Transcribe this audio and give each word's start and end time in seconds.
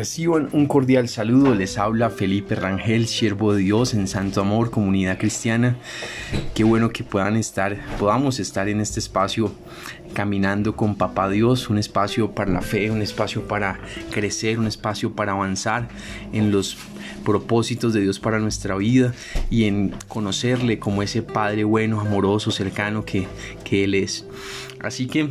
Reciban 0.00 0.48
un 0.52 0.64
cordial 0.64 1.10
saludo, 1.10 1.54
les 1.54 1.76
habla 1.76 2.08
Felipe 2.08 2.54
Rangel, 2.54 3.06
siervo 3.06 3.52
de 3.52 3.60
Dios 3.60 3.92
en 3.92 4.08
Santo 4.08 4.40
Amor, 4.40 4.70
comunidad 4.70 5.18
cristiana. 5.18 5.76
Qué 6.54 6.64
bueno 6.64 6.88
que 6.88 7.04
puedan 7.04 7.36
estar, 7.36 7.76
podamos 7.98 8.40
estar 8.40 8.70
en 8.70 8.80
este 8.80 8.98
espacio 8.98 9.52
caminando 10.14 10.74
con 10.74 10.94
Papá 10.94 11.28
Dios, 11.28 11.68
un 11.68 11.76
espacio 11.76 12.30
para 12.30 12.50
la 12.50 12.62
fe, 12.62 12.90
un 12.90 13.02
espacio 13.02 13.46
para 13.46 13.78
crecer, 14.10 14.58
un 14.58 14.68
espacio 14.68 15.12
para 15.12 15.32
avanzar 15.32 15.88
en 16.32 16.50
los 16.50 16.78
propósitos 17.22 17.92
de 17.92 18.00
Dios 18.00 18.18
para 18.18 18.38
nuestra 18.38 18.76
vida 18.76 19.12
y 19.50 19.64
en 19.64 19.94
conocerle 20.08 20.78
como 20.78 21.02
ese 21.02 21.20
Padre 21.20 21.64
bueno, 21.64 22.00
amoroso, 22.00 22.50
cercano 22.50 23.04
que, 23.04 23.28
que 23.64 23.84
Él 23.84 23.94
es. 23.94 24.24
Así 24.80 25.06
que 25.06 25.28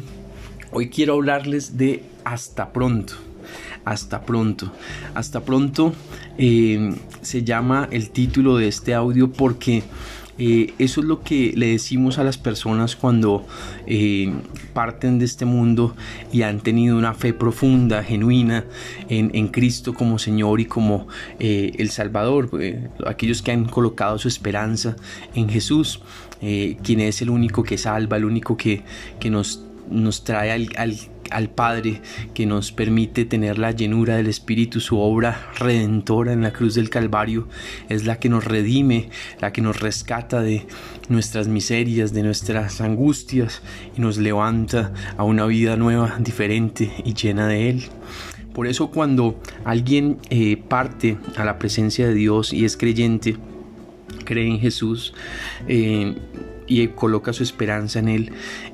hoy 0.70 0.92
quiero 0.92 1.16
hablarles 1.16 1.76
de 1.76 2.04
hasta 2.24 2.72
pronto 2.72 3.29
hasta 3.86 4.22
pronto. 4.22 4.72
Hasta 5.14 5.42
pronto 5.42 5.94
eh, 6.38 6.94
se 7.22 7.44
llama 7.44 7.88
el 7.92 8.10
título 8.12 8.58
de 8.58 8.68
este 8.68 8.94
audio 8.94 9.32
porque 9.32 9.84
eh, 10.38 10.74
eso 10.80 11.02
es 11.02 11.08
lo 11.08 11.22
que 11.22 11.54
le 11.58 11.68
decimos 11.68 12.18
a 12.18 12.24
las 12.24 12.38
personas 12.38 12.96
cuando 12.96 13.46
eh, 13.88 14.34
parten 14.74 15.20
de 15.20 15.26
este 15.26 15.44
mundo 15.44 15.96
y 16.32 16.44
han 16.44 16.62
tenido 16.62 16.98
una 16.98 17.14
fe 17.14 17.34
profunda, 17.34 18.04
genuina 18.04 18.64
en, 19.10 19.48
Cristo 19.50 19.94
como 19.94 20.18
Señor 20.18 20.62
y 20.62 20.66
como 20.66 21.08
el 21.40 21.90
Salvador. 21.90 22.50
aquellos 23.06 23.42
que 23.42 23.52
han 23.52 23.66
colocado 23.66 24.18
su 24.18 24.30
esperanza 24.30 24.96
en 25.36 25.50
Jesús, 25.50 26.02
quien 26.40 27.02
es 27.02 27.22
el 27.22 27.32
único 27.32 27.64
que 27.64 27.78
salva, 27.78 28.16
el 28.16 28.24
único 28.24 28.56
que, 28.56 28.84
que 29.20 29.30
nos, 29.30 29.66
nos 29.90 30.24
trae 30.24 30.52
al, 30.52 30.70
al 30.78 30.96
al 31.32 31.50
Padre 31.50 32.02
que 32.34 32.46
nos 32.46 32.72
permite 32.72 33.26
tener 33.26 33.58
la 33.58 33.72
llenura 33.72 34.18
del 34.18 34.28
Espíritu, 34.28 34.80
su 34.80 35.00
obra 35.00 35.52
redentora 35.60 36.34
en 36.34 36.42
la 36.42 36.54
cruz 36.54 36.76
del 36.76 36.90
Calvario, 36.90 37.48
es 37.90 38.06
la 38.06 38.20
que 38.20 38.30
nos 38.30 38.46
redime, 38.46 39.10
la 39.40 39.52
que 39.52 39.62
nos 39.62 39.80
rescata 39.80 40.42
de 40.42 40.66
nuestras 41.10 41.48
miserias, 41.48 42.14
de 42.14 42.24
nuestras 42.24 42.82
angustias 42.82 43.62
y 43.98 44.02
nos 44.02 44.18
levanta 44.18 44.94
a 45.18 45.24
una 45.24 45.46
vida 45.46 45.76
nueva, 45.76 46.16
diferente 46.20 46.92
y 47.04 47.14
llena 47.14 47.48
de 47.48 47.70
Él. 47.70 47.84
Por 48.54 48.68
eso 48.68 48.92
cuando 48.92 49.40
alguien 49.64 50.18
eh, 50.30 50.58
parte 50.58 51.18
a 51.38 51.46
la 51.46 51.60
presencia 51.60 52.08
de 52.08 52.14
Dios 52.14 52.52
y 52.52 52.66
es 52.66 52.76
creyente, 52.78 53.38
cree 54.26 54.48
en 54.48 54.60
Jesús 54.60 55.14
eh, 55.68 56.16
y 56.68 56.88
coloca 56.90 57.34
su 57.34 57.44
esperanza 57.44 58.00
en 58.00 58.10
Él, 58.10 58.32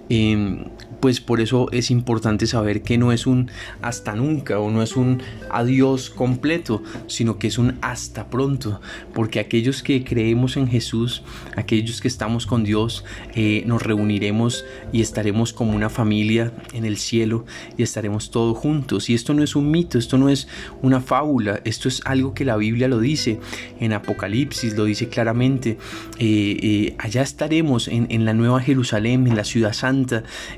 eh, 0.10 0.66
pues 1.00 1.22
por 1.22 1.40
eso 1.40 1.70
es 1.72 1.92
importante 1.92 2.48
saber 2.48 2.82
que 2.82 2.98
no 2.98 3.12
es 3.12 3.28
un 3.28 3.52
hasta 3.82 4.16
nunca 4.16 4.60
o 4.60 4.72
no 4.72 4.82
es 4.82 4.96
un 4.96 5.22
adiós 5.52 6.10
completo, 6.10 6.82
sino 7.08 7.38
que 7.38 7.48
es 7.48 7.58
un 7.58 7.78
hasta 7.82 8.30
pronto, 8.30 8.82
porque 9.14 9.40
aquellos 9.40 9.84
que 9.84 10.04
creemos 10.04 10.58
en 10.58 10.68
Jesús, 10.68 11.22
aquellos 11.56 12.02
que 12.02 12.08
estamos 12.08 12.48
con 12.48 12.64
Dios, 12.64 13.04
eh, 13.36 13.64
nos 13.68 13.84
reuniremos 13.84 14.66
y 14.92 15.02
estaremos 15.02 15.54
como 15.54 15.76
una 15.76 15.90
familia 15.90 16.52
en 16.74 16.86
el 16.86 16.98
cielo 16.98 17.46
y 17.78 17.84
estaremos 17.84 18.32
todos 18.32 18.58
juntos. 18.58 19.10
Y 19.10 19.14
esto 19.14 19.34
no 19.34 19.44
es 19.44 19.56
un 19.56 19.70
mito, 19.70 20.00
esto 20.00 20.18
no 20.18 20.30
es 20.30 20.48
una 20.82 21.02
fábula, 21.02 21.62
esto 21.66 21.88
es 21.88 22.02
algo 22.06 22.34
que 22.34 22.46
la 22.46 22.58
Biblia 22.58 22.88
lo 22.88 23.00
dice, 23.00 23.40
en 23.80 23.94
Apocalipsis 23.94 24.76
lo 24.76 24.86
dice 24.86 25.10
claramente, 25.10 25.78
eh, 26.18 26.58
eh, 26.64 26.96
allá 26.98 27.22
estaremos 27.22 27.88
en, 27.88 28.26
la 28.26 28.34
Nueva 28.34 28.60
Jerusalén, 28.62 29.28
en 29.28 29.36
la 29.36 29.44
ciudad 29.44 29.74
santa, 29.74 29.95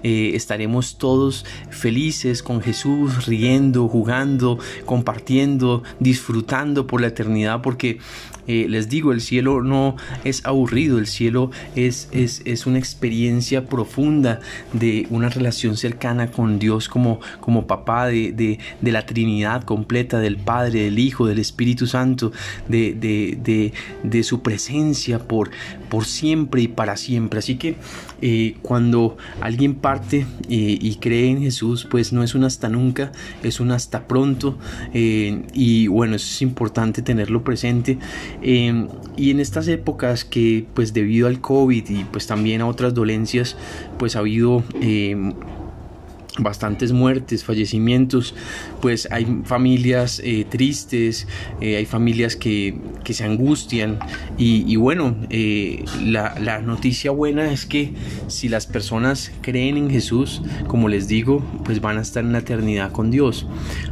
estaremos 0.03 0.97
todos 0.97 1.45
felices 1.69 2.43
con 2.43 2.61
Jesús, 2.61 3.25
riendo, 3.25 3.87
jugando, 3.87 4.57
compartiendo, 4.85 5.83
disfrutando 5.99 6.87
por 6.87 7.01
la 7.01 7.07
eternidad, 7.07 7.61
porque 7.61 7.99
eh, 8.47 8.67
les 8.69 8.87
digo, 8.87 9.11
el 9.11 9.21
cielo 9.21 9.61
no 9.61 9.97
es 10.23 10.45
aburrido, 10.45 10.99
el 10.99 11.07
cielo 11.07 11.51
es, 11.75 12.07
es, 12.11 12.41
es, 12.45 12.65
una 12.65 12.79
experiencia 12.79 13.65
profunda 13.65 14.39
de 14.73 15.05
una 15.09 15.29
relación 15.29 15.75
cercana 15.75 16.31
con 16.31 16.57
Dios 16.57 16.87
como, 16.87 17.19
como 17.41 17.67
papá 17.67 18.07
de, 18.07 18.31
de, 18.31 18.91
la 18.91 19.05
Trinidad 19.05 19.63
completa, 19.63 20.19
del 20.19 20.37
Padre, 20.37 20.83
del 20.83 20.99
Hijo, 20.99 21.27
del 21.27 21.39
Espíritu 21.39 21.87
Santo, 21.87 22.31
de, 22.69 22.93
de, 24.03 24.23
su 24.23 24.41
presencia 24.41 25.19
por, 25.19 25.51
por 25.89 26.05
siempre 26.05 26.61
y 26.61 26.67
para 26.67 26.97
siempre. 26.97 27.39
Así 27.39 27.55
que 27.55 27.75
eh, 28.21 28.55
cuando 28.61 29.17
alguien 29.41 29.75
parte 29.75 30.25
eh, 30.49 30.77
y 30.81 30.95
cree 30.95 31.29
en 31.29 31.41
Jesús, 31.41 31.87
pues 31.89 32.13
no 32.13 32.23
es 32.23 32.33
un 32.33 32.45
hasta 32.45 32.69
nunca, 32.69 33.11
es 33.43 33.59
un 33.59 33.71
hasta 33.71 34.07
pronto. 34.07 34.57
Y 34.93 35.87
bueno, 35.87 36.15
es 36.15 36.41
importante 36.41 37.01
tenerlo 37.01 37.43
presente. 37.43 37.99
Y 38.41 38.67
en 39.31 39.39
estas 39.39 39.67
épocas 39.67 40.23
que 40.23 40.65
pues 40.73 40.93
debido 40.93 41.27
al 41.27 41.41
COVID 41.41 41.89
y 41.89 42.03
pues 42.05 42.27
también 42.27 42.61
a 42.61 42.67
otras 42.67 42.93
dolencias, 42.93 43.57
pues 43.97 44.15
ha 44.15 44.19
habido 44.19 44.63
bastantes 46.39 46.91
muertes, 46.91 47.43
fallecimientos, 47.43 48.35
pues 48.81 49.07
hay 49.11 49.41
familias 49.43 50.21
eh, 50.23 50.45
tristes, 50.49 51.27
eh, 51.61 51.77
hay 51.77 51.85
familias 51.85 52.35
que, 52.35 52.77
que 53.03 53.13
se 53.13 53.23
angustian 53.23 53.99
y, 54.37 54.75
bueno, 54.75 55.15
eh, 55.29 55.83
la, 56.03 56.37
la, 56.39 56.59
noticia 56.59 57.11
buena 57.11 57.51
es 57.51 57.65
que 57.65 57.93
si 58.27 58.49
las 58.49 58.67
personas 58.67 59.31
creen 59.41 59.77
en 59.77 59.89
Jesús, 59.89 60.41
como 60.67 60.89
les 60.89 61.07
digo, 61.07 61.43
pues 61.65 61.81
van 61.81 61.97
a 61.97 62.01
estar 62.01 62.23
en 62.23 62.33
la 62.33 62.39
eternidad 62.39 62.91
con 62.91 63.09
Dios. 63.09 63.47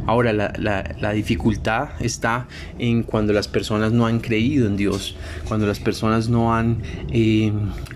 Ahora, 0.06 0.32
la, 0.32 0.52
la, 0.58 0.94
la 1.00 1.12
dificultad 1.12 1.90
está 2.00 2.48
en 2.78 3.02
cuando 3.02 3.32
las 3.32 3.48
personas 3.48 3.92
no 3.92 4.06
han 4.06 4.20
creído 4.20 4.66
en 4.66 4.76
Dios, 4.76 5.16
cuando 5.48 5.66
las 5.66 5.80
personas 5.80 6.28
no 6.28 6.54
han 6.54 6.78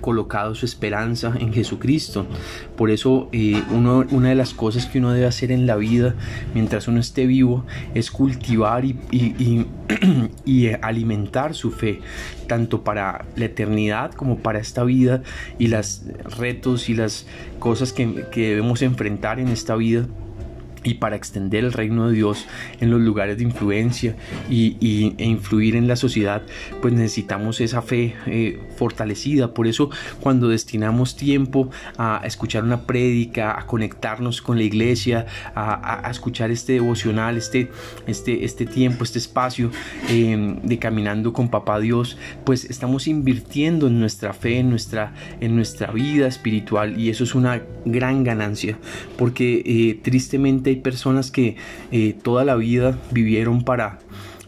colocado 0.01 0.55
su 0.55 0.67
esperanza 0.67 1.34
en 1.39 1.53
Jesucristo. 1.53 2.27
Por 2.77 2.91
eso 2.91 3.28
uno, 3.71 4.07
una 4.11 4.31
de 4.31 4.34
las 4.34 4.55
cosas 4.55 4.87
que 4.87 4.99
uno 4.99 5.12
debe 5.12 5.27
hacer 5.27 5.53
en 5.53 5.67
la 5.67 5.77
vida 5.77 6.15
mientras 6.55 6.80
uno 6.89 7.01
esté 7.01 7.27
vivo 7.27 7.65
es 7.95 8.11
cultivar 8.11 8.85
y, 8.85 8.97
y, 9.11 10.77
alimentar 10.83 11.55
su 11.55 11.71
fe, 11.71 12.01
tanto 12.47 12.83
para 12.85 13.25
la 13.37 13.45
eternidad 13.45 14.13
como 14.13 14.39
para 14.39 14.59
esta 14.59 14.85
vida 14.85 15.23
y 15.59 15.69
los 15.69 16.03
retos 16.39 16.89
y 16.89 16.95
las 16.95 17.27
cosas 17.59 17.93
que 17.93 18.07
debemos 18.35 18.83
enfrentar 18.83 19.41
en 19.41 19.49
esta 19.49 19.77
vida 19.77 20.07
y 20.83 20.95
para 20.95 21.17
extender 21.17 21.65
el 21.65 21.73
reino 21.73 22.09
de 22.09 22.15
Dios 22.15 22.47
en 22.81 22.91
los 22.91 23.01
lugares 23.01 23.37
de 23.39 23.45
influencia 23.45 24.17
y, 24.49 25.15
e 25.19 25.25
influir 25.25 25.77
en 25.77 25.89
la 25.89 25.97
sociedad, 25.97 26.43
pues 26.81 26.95
necesitamos 26.95 27.61
esa 27.61 27.83
fe 27.83 28.15
eh, 28.27 28.61
fortalecida. 28.77 29.53
Por 29.55 29.67
eso 29.67 29.91
cuando 30.21 30.49
destinamos 30.49 31.17
tiempo 31.17 31.71
a 31.99 32.23
escuchar 32.25 32.65
una 32.65 32.83
prédica, 32.83 33.59
a 33.59 33.67
conectarnos 33.67 34.43
con 34.43 34.57
la 34.57 34.65
iglesia, 34.65 35.27
a, 35.55 36.09
escuchar 36.11 36.51
este 36.51 36.75
devocional, 36.75 37.37
este, 37.37 37.71
este, 38.07 38.45
este 38.45 38.67
tiempo, 38.67 39.05
este 39.05 39.19
espacio 39.19 39.71
em, 40.09 40.61
de 40.63 40.79
caminando 40.79 41.33
con 41.33 41.49
Papá 41.49 41.79
Dios, 41.81 42.17
pues 42.45 42.65
estamos 42.65 43.07
invirtiendo 43.07 43.87
en 43.87 44.01
nuestra 44.01 44.33
fe, 44.33 44.59
en 44.59 44.71
nuestra, 44.71 45.13
en 45.41 45.57
nuestra 45.57 45.93
vida 45.93 46.27
espiritual 46.27 46.99
y 46.99 47.11
eso 47.11 47.25
es 47.25 47.35
una 47.35 47.63
gran 47.85 48.25
ganancia 48.25 48.79
porque 49.17 49.63
eh, 49.65 50.01
tristemente 50.03 50.70
hay 50.71 50.77
personas 50.77 51.31
que 51.31 51.57
eh, 51.93 52.15
toda 52.23 52.45
la 52.45 52.55
vida 52.57 52.99
vivieron 53.11 53.65
para, 53.65 53.99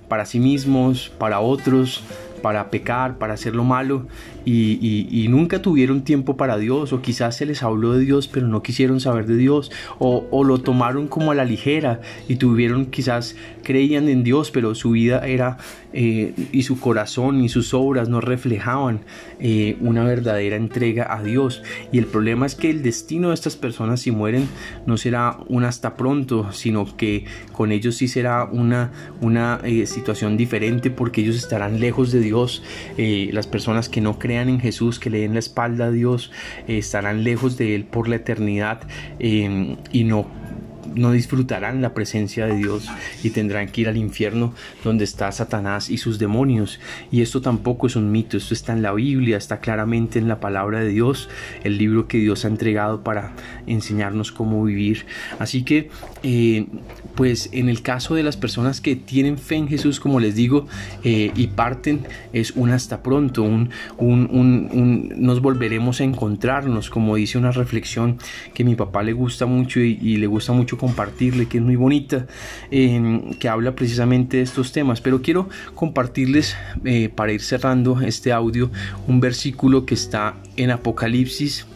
para 0.09 0.27
sí 0.27 0.39
mismos, 0.39 1.11
para 1.19 1.41
otros, 1.41 2.03
para 2.43 2.71
pecar, 2.71 3.19
para 3.19 3.35
hacer 3.35 3.55
lo 3.55 3.65
malo 3.65 4.07
y, 4.45 5.27
nunca 5.29 5.63
tuvieron 5.63 6.03
tiempo 6.03 6.37
para 6.37 6.59
Dios 6.59 6.93
o 6.93 7.01
quizás 7.01 7.37
se 7.37 7.47
les 7.47 7.63
habló 7.63 7.95
de 7.95 8.05
Dios 8.05 8.29
pero 8.29 8.49
no 8.49 8.63
quisieron 8.63 9.01
saber 9.01 9.27
de 9.27 9.37
Dios 9.37 9.71
o, 9.99 10.45
lo 10.45 10.59
tomaron 10.59 11.07
como 11.07 11.31
a 11.31 11.35
la 11.35 11.45
ligera 11.45 12.01
y 12.29 12.37
tuvieron 12.37 12.87
quizás 12.87 13.37
creían 13.63 14.09
en 14.09 14.25
Dios 14.25 14.51
pero 14.51 14.75
su 14.75 14.91
vida 14.91 15.27
era 15.27 15.59
eh, 15.95 16.35
y 16.53 16.63
su 16.63 16.81
corazón 16.81 17.43
y 17.43 17.49
sus 17.49 17.75
obras 17.75 18.09
no 18.09 18.21
reflejaban 18.21 19.01
eh, 19.39 19.77
una 19.81 20.05
verdadera 20.05 20.57
entrega 20.57 21.15
a 21.15 21.23
Dios. 21.23 21.63
Y 21.93 21.99
el 21.99 22.07
problema 22.07 22.47
es 22.47 22.55
que 22.55 22.71
el 22.71 22.83
destino 22.83 23.29
de 23.29 23.35
estas 23.35 23.57
personas 23.57 24.01
si 24.01 24.11
mueren 24.11 24.49
no 24.87 24.97
será 24.97 25.37
un 25.49 25.65
hasta 25.65 25.97
pronto 25.97 26.51
sino 26.53 26.97
que 26.97 27.27
con 27.53 27.73
ellos 27.73 27.97
sí 27.97 28.09
será 28.09 28.45
una, 28.45 28.91
una 29.21 29.61
eh, 29.65 29.87
situación 29.87 30.39
diferente 30.39 30.91
porque 30.91 31.21
ellos 31.21 31.37
estarán 31.37 31.79
lejos 31.79 32.11
de 32.11 32.21
Dios 32.21 32.32
las 33.33 33.47
personas 33.47 33.89
que 33.89 34.01
no 34.01 34.19
creen 34.19 34.49
en 34.49 34.61
Jesús, 34.61 34.99
que 34.99 35.11
le 35.11 35.21
den 35.21 35.35
la 35.35 35.39
espalda 35.39 35.87
a 35.87 35.91
Dios, 35.91 36.31
eh, 36.69 36.79
estarán 36.79 37.25
lejos 37.25 37.57
de 37.57 37.75
Él 37.75 37.85
por 37.85 38.09
la 38.09 38.17
eternidad 38.17 38.81
eh, 39.19 39.77
y 39.93 40.05
no 40.05 40.27
no 40.95 41.13
disfrutarán 41.13 41.83
la 41.83 41.95
presencia 41.95 42.47
de 42.47 42.57
Dios 42.57 42.89
y 43.23 43.31
tendrán 43.31 43.69
que 43.69 43.83
ir 43.83 43.89
al 43.89 43.97
infierno 43.97 44.55
donde 44.85 45.05
está 45.05 45.31
Satanás 45.33 45.91
y 45.91 45.99
sus 45.99 46.19
demonios. 46.19 46.81
Y 47.11 47.23
esto 47.23 47.41
tampoco 47.41 47.87
es 47.87 47.97
un 47.97 48.11
mito, 48.11 48.37
esto 48.37 48.55
está 48.55 48.73
en 48.73 48.83
la 48.83 48.93
Biblia, 48.93 49.37
está 49.37 49.61
claramente 49.61 50.19
en 50.19 50.29
la 50.29 50.41
palabra 50.41 50.81
de 50.81 50.89
Dios, 50.89 51.29
el 51.65 51.79
libro 51.79 52.09
que 52.09 52.19
Dios 52.19 52.45
ha 52.45 52.49
entregado 52.49 53.03
para 53.03 53.35
enseñarnos 53.67 54.33
cómo 54.33 54.65
vivir. 54.65 55.07
Así 55.39 55.63
que, 55.63 55.91
eh, 56.23 56.67
pues 57.15 57.49
en 57.53 57.69
el 57.69 57.83
caso 57.83 58.15
de 58.15 58.23
las 58.23 58.37
personas 58.37 58.81
que 58.81 58.97
tienen 58.97 59.39
fe 59.39 59.57
en 59.57 59.69
Jesús, 59.69 60.01
como 60.01 60.21
les 60.21 60.35
digo, 60.35 60.67
eh, 61.05 61.33
y 61.35 61.49
parten, 61.49 62.07
es 62.33 62.53
un 62.53 62.71
hasta 62.71 63.03
pronto, 63.03 63.43
un, 63.43 63.71
un, 63.99 65.13
nos 65.17 65.41
volveremos 65.41 66.01
a 66.01 66.05
encontrarnos, 66.05 66.91
como 66.91 67.17
dice 67.17 67.39
una 67.39 67.53
reflexión 67.53 68.19
que 68.55 68.65
mi 68.65 68.75
papá 68.75 69.03
le 69.03 69.13
gusta 69.13 69.47
mucho 69.47 69.81
y, 69.81 70.17
le 70.17 70.27
gusta 70.27 70.53
mucho 70.53 70.77
compartirle, 70.83 71.47
que 71.47 71.59
es 71.59 71.63
muy 71.63 71.77
bonita, 71.77 72.27
que 72.71 73.49
habla 73.49 73.77
precisamente 73.77 74.39
de 74.39 74.43
estos 74.43 74.73
temas. 74.73 75.01
Pero 75.01 75.23
quiero 75.23 75.49
compartirles, 75.77 76.57
eh, 76.85 77.09
para 77.09 77.31
ir 77.31 77.41
cerrando 77.41 78.01
este 78.01 78.33
audio, 78.33 78.69
un 79.07 79.21
versículo 79.21 79.87
que 79.87 79.95
está 79.95 80.35
en 80.57 80.73
Apocalipsis. 80.73 81.67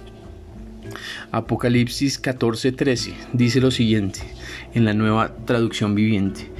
Apocalipsis 1.31 2.21
14:13 2.21 3.15
dice 3.33 3.61
lo 3.61 3.71
siguiente 3.71 4.23
en 4.75 4.85
la 4.85 4.93
nueva 4.93 5.37
traducción 5.45 5.95
viviente. 5.95 6.51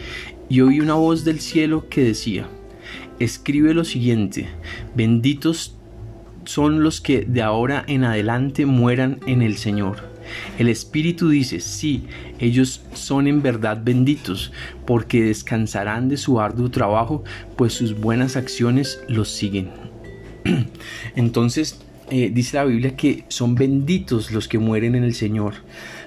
Y 0.49 0.61
oí 0.61 0.79
una 0.79 0.95
voz 0.95 1.25
del 1.25 1.41
cielo 1.41 1.89
que 1.89 2.05
decía, 2.05 2.47
escribe 3.19 3.75
lo 3.75 3.85
siguiente, 3.85 4.47
benditos 4.95 5.75
son 6.45 6.85
los 6.85 7.01
que 7.01 7.23
de 7.23 7.43
ahora 7.43 7.85
en 7.89 8.05
adelante 8.05 8.67
mueran 8.67 9.19
en 9.27 9.43
el 9.43 9.57
Señor. 9.57 10.16
El 10.59 10.69
Espíritu 10.69 11.29
dice, 11.29 11.61
sí, 11.61 12.05
ellos 12.39 12.83
son 12.95 13.27
en 13.27 13.43
verdad 13.43 13.81
benditos, 13.85 14.53
porque 14.87 15.23
descansarán 15.23 16.09
de 16.09 16.17
su 16.17 16.41
arduo 16.41 16.71
trabajo, 16.71 17.25
pues 17.57 17.73
sus 17.73 17.99
buenas 17.99 18.37
acciones 18.37 19.01
los 19.09 19.31
siguen. 19.31 19.71
Entonces, 21.17 21.81
eh, 22.09 22.31
dice 22.33 22.57
la 22.57 22.65
Biblia 22.65 22.95
que 22.95 23.25
son 23.29 23.57
benditos 23.57 24.31
los 24.31 24.47
que 24.47 24.59
mueren 24.59 24.95
en 24.95 25.05
el 25.05 25.15
Señor. 25.15 25.55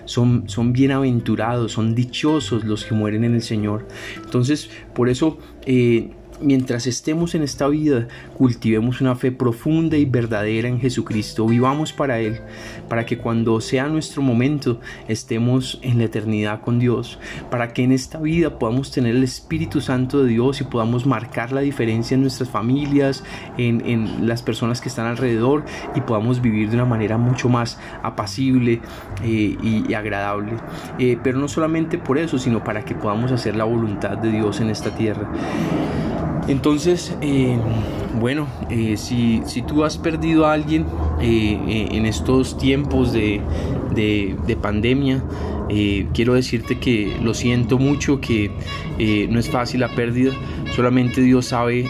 Son, 0.06 0.50
son, 0.50 0.74
bienaventurados, 0.74 1.74
son 1.74 1.94
dichosos 1.94 2.64
los 2.64 2.86
que 2.86 2.96
mueren 2.96 3.24
en 3.26 3.36
el 3.36 3.44
Señor. 3.44 3.88
Entonces, 4.24 4.70
por 4.96 5.10
eso 5.10 5.38
eh, 5.66 6.12
mientras 6.42 6.88
estemos 6.88 7.36
en 7.36 7.44
esta 7.44 7.68
vida, 7.68 8.08
cultivemos 8.38 9.02
una 9.02 9.16
fe 9.16 9.32
profunda 9.32 9.98
y 9.98 10.06
verdadera 10.06 10.68
en 10.68 10.80
Jesucristo, 10.80 11.46
vivamos 11.46 11.94
para 11.94 12.20
Él, 12.20 12.42
para 12.88 13.06
que 13.06 13.18
cuando 13.18 13.60
sea 13.62 13.88
nuestro 13.88 14.22
momento 14.22 14.80
estemos 15.08 15.80
en 15.82 15.98
la 15.98 16.06
eternidad 16.06 16.62
con 16.62 16.80
Dios, 16.80 17.20
para 17.50 17.74
que 17.74 17.84
en 17.84 17.92
esta 17.92 18.20
vida 18.20 18.60
podamos 18.60 18.92
tener 18.92 19.16
el 19.16 19.24
Espíritu 19.24 19.82
Santo 19.82 20.24
de 20.24 20.30
Dios 20.30 20.62
y 20.62 20.64
podamos 20.64 21.06
marcar 21.06 21.52
la 21.52 21.62
diferencia 21.62 22.16
en 22.16 22.22
nuestras 22.22 22.50
familias, 22.50 23.24
en, 23.58 23.80
las 24.28 24.42
personas 24.42 24.82
que 24.82 24.90
están 24.90 25.06
alrededor 25.06 25.66
y 25.96 26.02
podamos 26.02 26.42
vivir 26.42 26.70
de 26.70 26.76
una 26.76 26.86
manera 26.86 27.18
mucho 27.18 27.50
más 27.50 27.80
apacible 28.04 28.82
eh, 29.24 29.58
y, 29.62 29.94
agradable. 29.94 30.54
Eh, 30.98 31.18
pero 31.24 31.40
no 31.40 31.48
solamente 31.48 31.98
por 31.98 32.18
eso, 32.18 32.38
sino 32.38 32.64
para 32.64 32.86
que 32.86 32.96
podamos 32.96 33.32
hacer 33.32 33.56
la 33.56 33.64
voluntad 33.64 34.18
de 34.18 34.32
Dios 34.32 34.62
en 34.62 34.70
esta 34.70 34.96
tierra. 34.96 35.30
Entonces, 36.50 37.16
eh, 37.22 37.60
bueno, 38.20 38.48
eh, 38.72 38.98
si, 38.98 39.44
tú 39.68 39.84
has 39.84 40.00
perdido 40.00 40.48
a 40.48 40.54
alguien 40.54 40.88
eh, 41.22 41.90
en 41.92 42.08
estos 42.08 42.58
tiempos 42.58 43.14
de, 43.14 43.40
pandemia, 44.60 45.24
quiero 46.16 46.34
decirte 46.34 46.80
que 46.80 47.16
lo 47.22 47.36
siento 47.36 47.78
mucho, 47.78 48.20
que 48.20 48.50
no 49.30 49.40
es 49.40 49.48
fácil 49.52 49.82
la 49.82 49.90
pérdida, 49.90 50.32
solamente 50.76 51.22
Dios 51.22 51.46
sabe 51.46 51.86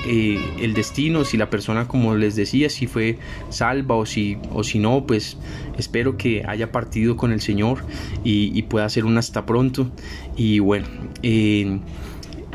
el 0.61 0.73
destino, 0.73 1.23
si 1.23 1.38
la 1.38 1.50
persona, 1.50 1.88
como 1.88 2.15
les 2.15 2.35
decía, 2.35 2.69
si 2.69 2.85
fue 2.85 3.17
salva 3.47 3.95
o 3.95 4.06
si, 4.06 4.38
o 4.51 4.65
si 4.65 4.79
no, 4.79 5.06
pues 5.07 5.38
espero 5.77 6.17
que 6.17 6.44
haya 6.45 6.73
partido 6.73 7.15
con 7.15 7.31
el 7.31 7.39
Señor 7.39 7.85
y, 8.25 8.51
y 8.53 8.63
pueda 8.63 8.89
ser 8.89 9.06
un 9.06 9.17
hasta 9.17 9.45
pronto. 9.45 9.89
Y 10.35 10.59
bueno, 10.59 10.88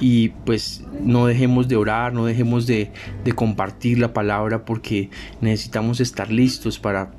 y 0.00 0.31
pues 0.44 0.82
no 1.02 1.26
dejemos 1.26 1.69
de 1.69 1.76
orar, 1.76 2.12
no 2.12 2.26
dejemos 2.26 2.67
de, 2.67 2.91
de 3.25 3.32
compartir 3.32 3.99
la 3.99 4.12
palabra 4.12 4.64
porque 4.64 5.11
necesitamos 5.41 6.00
estar 6.00 6.31
listos 6.31 6.79
para 6.79 7.12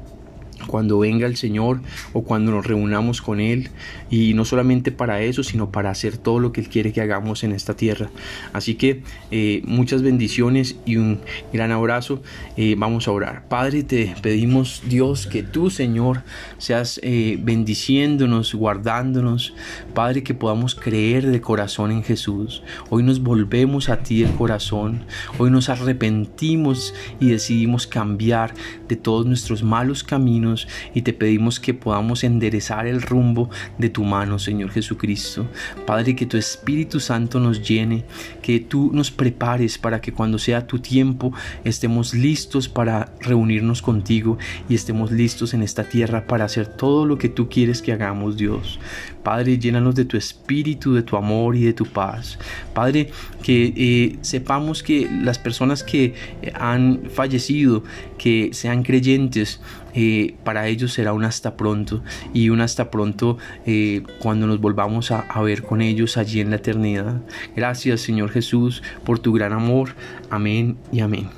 cuando 0.67 0.99
venga 0.99 1.27
el 1.27 1.35
Señor 1.35 1.81
o 2.13 2.23
cuando 2.23 2.51
nos 2.51 2.65
reunamos 2.65 3.21
con 3.21 3.39
Él. 3.39 3.69
Y 4.09 4.33
no 4.33 4.45
solamente 4.45 4.91
para 4.91 5.21
eso 5.21 5.43
sino 5.43 5.71
para 5.71 5.89
hacer 5.89 6.17
todo 6.17 6.39
lo 6.39 6.51
que 6.51 6.61
Él 6.61 6.69
quiere 6.69 6.93
que 6.93 7.01
hagamos 7.01 7.43
en 7.43 7.51
esta 7.51 7.75
tierra. 7.75 8.09
Así 8.53 8.75
que 8.75 9.03
eh, 9.31 9.61
muchas 9.65 10.01
bendiciones 10.01 10.77
y 10.85 10.97
un 10.97 11.19
gran 11.51 11.71
abrazo. 11.71 12.21
Eh, 12.57 12.75
vamos 12.77 13.07
a 13.07 13.11
orar. 13.11 13.47
Padre 13.47 13.83
te 13.83 14.15
pedimos 14.21 14.83
Dios 14.87 15.27
que 15.27 15.43
tú 15.43 15.69
Señor 15.69 16.23
seas 16.57 16.99
eh, 17.03 17.37
bendiciéndonos 17.41 18.53
guardándonos. 18.53 19.53
Padre 19.93 20.23
que 20.23 20.33
podamos 20.33 20.75
creer 20.75 21.25
de 21.27 21.41
corazón 21.41 21.91
en 21.91 22.03
Jesús. 22.03 22.63
Hoy 22.89 23.03
nos 23.03 23.21
volvemos 23.21 23.89
a 23.89 24.03
ti 24.03 24.23
de 24.23 24.31
corazón. 24.31 25.03
Hoy 25.37 25.49
nos 25.49 25.69
arrepentimos 25.69 26.93
y 27.19 27.29
decidimos 27.29 27.87
cambiar 27.87 28.53
de 28.87 28.95
todos 28.95 29.25
nuestros 29.25 29.63
malos 29.63 30.03
caminos 30.03 30.54
y 30.93 31.01
te 31.01 31.13
pedimos 31.13 31.59
que 31.59 31.73
podamos 31.73 32.23
enderezar 32.23 32.87
el 32.87 33.01
rumbo 33.01 33.49
de 33.77 33.89
tu 33.89 34.03
mano, 34.03 34.39
Señor 34.39 34.71
Jesucristo. 34.71 35.47
Padre, 35.85 36.15
que 36.15 36.25
tu 36.25 36.37
Espíritu 36.37 36.99
Santo 36.99 37.39
nos 37.39 37.67
llene, 37.67 38.05
que 38.41 38.59
tú 38.59 38.91
nos 38.93 39.11
prepares 39.11 39.77
para 39.77 40.01
que 40.01 40.13
cuando 40.13 40.37
sea 40.39 40.67
tu 40.67 40.79
tiempo 40.79 41.33
estemos 41.63 42.13
listos 42.13 42.69
para 42.69 43.13
reunirnos 43.19 43.81
contigo 43.81 44.37
y 44.69 44.75
estemos 44.75 45.11
listos 45.11 45.53
en 45.53 45.61
esta 45.61 45.83
tierra 45.83 46.27
para 46.27 46.45
hacer 46.45 46.67
todo 46.67 47.05
lo 47.05 47.17
que 47.17 47.29
tú 47.29 47.49
quieres 47.49 47.81
que 47.81 47.91
hagamos, 47.91 48.37
Dios. 48.37 48.79
Padre, 49.23 49.57
llénanos 49.57 49.95
de 49.95 50.05
tu 50.05 50.17
espíritu, 50.17 50.93
de 50.93 51.01
tu 51.01 51.17
amor 51.17 51.55
y 51.55 51.63
de 51.63 51.73
tu 51.73 51.85
paz. 51.85 52.37
Padre, 52.73 53.09
que 53.41 53.73
eh, 53.75 54.17
sepamos 54.21 54.83
que 54.83 55.09
las 55.09 55.39
personas 55.39 55.83
que 55.83 56.13
han 56.53 57.09
fallecido, 57.09 57.83
que 58.17 58.49
sean 58.53 58.83
creyentes, 58.83 59.59
eh, 59.95 60.35
para 60.43 60.67
ellos 60.67 60.93
será 60.93 61.13
un 61.13 61.23
hasta 61.23 61.55
pronto 61.55 62.03
y 62.33 62.49
un 62.49 62.61
hasta 62.61 62.91
pronto 62.91 63.37
eh, 63.65 64.03
cuando 64.19 64.45
nos 64.45 64.59
volvamos 64.59 65.11
a, 65.11 65.25
ver 65.41 65.63
con 65.63 65.81
ellos 65.81 66.17
allí 66.17 66.41
en 66.41 66.49
la 66.49 66.57
eternidad. 66.57 67.21
Gracias 67.55 68.01
Señor 68.01 68.29
Jesús 68.31 68.83
por 69.05 69.19
tu 69.19 69.33
gran 69.33 69.53
amor. 69.53 69.95
Amén 70.29 70.77
y 70.91 70.99
amén. 70.99 71.29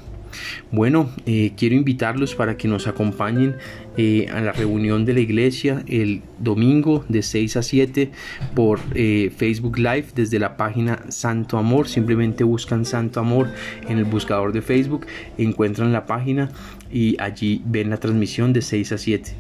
Bueno, 0.71 1.09
eh, 1.25 1.53
quiero 1.57 1.75
invitarlos 1.75 2.35
para 2.35 2.57
que 2.57 2.67
nos 2.67 2.87
acompañen 2.87 3.57
eh, 3.97 4.27
a 4.31 4.41
la 4.41 4.51
reunión 4.51 5.05
de 5.05 5.13
la 5.13 5.21
iglesia 5.21 5.83
el 5.87 6.21
domingo 6.37 7.03
de 7.09 7.23
6 7.23 7.57
a 7.57 7.63
7 7.63 8.11
por 8.53 8.79
eh, 8.93 9.31
Facebook 9.35 9.77
Live 9.77 10.07
desde 10.13 10.37
la 10.37 10.55
página 10.55 10.99
Santo 11.09 11.57
Amor. 11.57 11.87
Simplemente 11.87 12.43
buscan 12.43 12.85
Santo 12.85 13.19
Amor 13.19 13.49
en 13.87 13.97
el 13.97 14.05
buscador 14.05 14.53
de 14.53 14.61
Facebook, 14.61 15.07
encuentran 15.37 15.91
la 15.93 16.05
página 16.05 16.49
y 16.91 17.19
allí 17.19 17.63
ven 17.65 17.89
la 17.89 17.97
transmisión 17.97 18.53
de 18.53 18.61
6 18.61 18.91
a 18.91 18.97
7. 18.97 19.31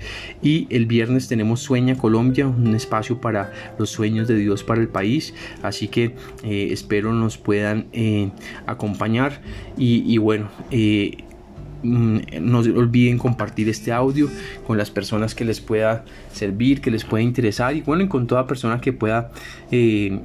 Y 0.41 0.67
el 0.69 0.87
viernes 0.87 1.27
tenemos 1.27 1.59
Sueña 1.61 1.95
Colombia, 1.95 2.47
un 2.47 2.75
espacio 2.75 3.21
para 3.21 3.53
los 3.77 3.91
sueños 3.91 4.27
de 4.27 4.37
Dios 4.37 4.63
para 4.63 4.81
el 4.81 4.87
país. 4.87 5.33
Así 5.61 5.87
que 5.87 6.15
espero 6.43 7.13
nos 7.13 7.37
puedan 7.37 7.87
acompañar. 8.65 9.41
Y, 9.77 10.17
bueno, 10.17 10.49
no 11.87 12.59
olviden 12.59 13.17
compartir 13.17 13.69
este 13.69 13.91
audio 13.91 14.29
con 14.65 14.77
las 14.77 14.91
personas 14.91 15.35
que 15.35 15.45
les 15.45 15.61
pueda 15.61 16.03
servir, 16.33 16.81
que 16.81 16.91
les 16.91 17.03
pueda 17.03 17.23
interesar 17.23 17.75
y 17.75 17.81
bueno, 17.81 18.07
con 18.09 18.27
toda 18.27 18.47
persona 18.47 18.81
que 18.81 18.93
pueda 18.93 19.31
eh, 19.71 20.19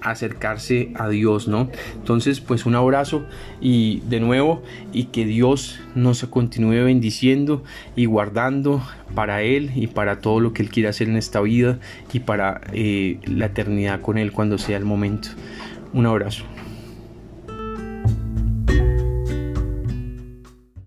acercarse 0.00 0.90
a 0.94 1.08
Dios, 1.08 1.48
¿no? 1.48 1.68
Entonces, 1.94 2.40
pues 2.40 2.64
un 2.64 2.74
abrazo 2.74 3.24
y 3.60 4.00
de 4.08 4.20
nuevo 4.20 4.62
y 4.92 5.04
que 5.04 5.24
Dios 5.24 5.80
nos 5.94 6.24
continúe 6.24 6.84
bendiciendo 6.84 7.64
y 7.96 8.06
guardando 8.06 8.82
para 9.14 9.42
Él 9.42 9.72
y 9.74 9.88
para 9.88 10.20
todo 10.20 10.40
lo 10.40 10.52
que 10.52 10.62
Él 10.62 10.70
quiere 10.70 10.88
hacer 10.88 11.08
en 11.08 11.16
esta 11.16 11.40
vida 11.40 11.78
y 12.12 12.20
para 12.20 12.60
eh, 12.72 13.18
la 13.24 13.46
eternidad 13.46 14.00
con 14.00 14.18
Él 14.18 14.32
cuando 14.32 14.58
sea 14.58 14.76
el 14.76 14.84
momento. 14.84 15.28
Un 15.92 16.06
abrazo. 16.06 16.44